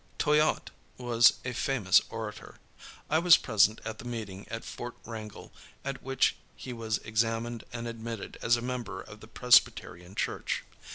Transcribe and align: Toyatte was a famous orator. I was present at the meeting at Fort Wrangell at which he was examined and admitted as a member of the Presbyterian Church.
Toyatte 0.17 0.71
was 0.97 1.33
a 1.45 1.53
famous 1.53 2.01
orator. 2.09 2.55
I 3.07 3.19
was 3.19 3.37
present 3.37 3.79
at 3.85 3.99
the 3.99 4.03
meeting 4.05 4.47
at 4.47 4.65
Fort 4.65 4.95
Wrangell 5.05 5.51
at 5.85 6.01
which 6.01 6.35
he 6.55 6.73
was 6.73 6.97
examined 7.05 7.65
and 7.71 7.87
admitted 7.87 8.39
as 8.41 8.57
a 8.57 8.63
member 8.63 8.99
of 8.99 9.19
the 9.19 9.27
Presbyterian 9.27 10.15
Church. 10.15 10.63